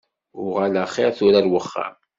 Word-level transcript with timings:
Uɣal 0.43 0.75
axiṛ 0.83 1.11
tura 1.17 1.37
ar 1.39 1.45
wexxam. 1.51 1.95